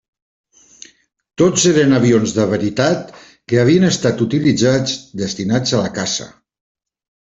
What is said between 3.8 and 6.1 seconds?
estat utilitzats, destinats a la